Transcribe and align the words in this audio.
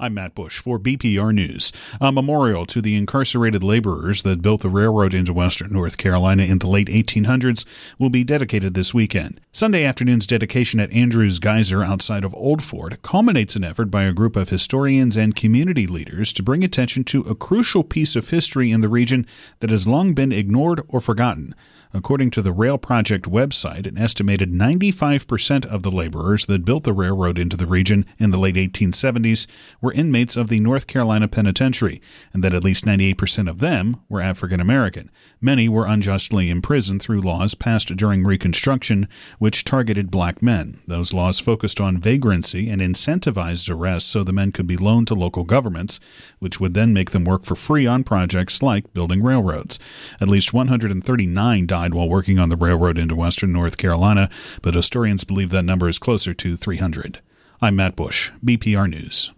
I'm 0.00 0.14
Matt 0.14 0.34
Bush 0.34 0.60
for 0.60 0.78
BPR 0.78 1.34
News. 1.34 1.72
A 2.00 2.10
memorial 2.10 2.64
to 2.64 2.80
the 2.80 2.96
incarcerated 2.96 3.62
laborers 3.62 4.22
that 4.22 4.40
built 4.40 4.62
the 4.62 4.70
railroad 4.70 5.12
into 5.12 5.34
western 5.34 5.74
North 5.74 5.98
Carolina 5.98 6.44
in 6.44 6.58
the 6.58 6.68
late 6.68 6.88
1800s 6.88 7.66
will 7.98 8.08
be 8.08 8.24
dedicated 8.24 8.72
this 8.72 8.94
weekend. 8.94 9.42
Sunday 9.52 9.84
afternoon's 9.84 10.26
dedication 10.26 10.80
at 10.80 10.90
Andrews 10.94 11.38
Geyser 11.38 11.84
outside 11.84 12.24
of 12.24 12.34
Old 12.34 12.62
Fort 12.62 13.02
culminates 13.02 13.56
an 13.56 13.64
effort 13.64 13.90
by 13.90 14.04
a 14.04 14.14
group 14.14 14.36
of 14.36 14.48
historians 14.48 15.18
and 15.18 15.36
community 15.36 15.86
leaders 15.86 16.32
to 16.32 16.42
bring 16.42 16.64
attention 16.64 17.04
to 17.04 17.20
a 17.22 17.34
crucial 17.34 17.84
piece 17.84 18.16
of 18.16 18.30
history 18.30 18.70
in 18.70 18.80
the 18.80 18.88
region 18.88 19.26
that 19.58 19.68
has 19.68 19.86
long 19.86 20.14
been 20.14 20.32
ignored 20.32 20.80
or 20.88 21.02
forgotten. 21.02 21.54
According 21.92 22.30
to 22.32 22.42
the 22.42 22.52
Rail 22.52 22.78
Project 22.78 23.28
website, 23.28 23.84
an 23.84 23.98
estimated 23.98 24.52
95% 24.52 25.66
of 25.66 25.82
the 25.82 25.90
laborers 25.90 26.46
that 26.46 26.64
built 26.64 26.84
the 26.84 26.92
railroad 26.92 27.36
into 27.36 27.56
the 27.56 27.66
region 27.66 28.06
in 28.16 28.30
the 28.30 28.38
late 28.38 28.54
1870s 28.54 29.48
were 29.80 29.89
inmates 29.92 30.36
of 30.36 30.48
the 30.48 30.60
North 30.60 30.86
Carolina 30.86 31.28
Penitentiary, 31.28 32.00
and 32.32 32.42
that 32.42 32.54
at 32.54 32.64
least 32.64 32.84
98% 32.84 33.50
of 33.50 33.58
them 33.58 33.98
were 34.08 34.20
African 34.20 34.60
American. 34.60 35.10
Many 35.40 35.68
were 35.68 35.86
unjustly 35.86 36.48
imprisoned 36.48 37.02
through 37.02 37.20
laws 37.20 37.54
passed 37.54 37.94
during 37.96 38.24
Reconstruction, 38.24 39.08
which 39.38 39.64
targeted 39.64 40.10
black 40.10 40.42
men. 40.42 40.78
Those 40.86 41.12
laws 41.12 41.40
focused 41.40 41.80
on 41.80 41.98
vagrancy 41.98 42.70
and 42.70 42.80
incentivized 42.80 43.70
arrests 43.70 44.08
so 44.08 44.24
the 44.24 44.32
men 44.32 44.52
could 44.52 44.66
be 44.66 44.76
loaned 44.76 45.08
to 45.08 45.14
local 45.14 45.44
governments, 45.44 46.00
which 46.38 46.60
would 46.60 46.74
then 46.74 46.92
make 46.92 47.10
them 47.10 47.24
work 47.24 47.44
for 47.44 47.56
free 47.56 47.86
on 47.86 48.04
projects 48.04 48.62
like 48.62 48.94
building 48.94 49.22
railroads. 49.22 49.78
At 50.20 50.28
least 50.28 50.54
139 50.54 51.66
died 51.66 51.80
died 51.90 51.94
while 51.94 52.08
working 52.08 52.38
on 52.38 52.48
the 52.48 52.56
railroad 52.56 52.98
into 52.98 53.16
western 53.16 53.52
North 53.52 53.76
Carolina, 53.76 54.28
but 54.62 54.74
historians 54.74 55.24
believe 55.24 55.50
that 55.50 55.62
number 55.62 55.88
is 55.88 55.98
closer 55.98 56.34
to 56.34 56.56
300. 56.56 57.20
I'm 57.62 57.76
Matt 57.76 57.96
Bush, 57.96 58.30
BPR 58.44 58.88
News. 58.88 59.32